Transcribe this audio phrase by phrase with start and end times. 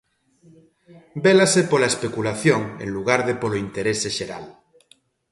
[1.25, 4.45] Vélase pola especulación en lugar de polo interese xeral.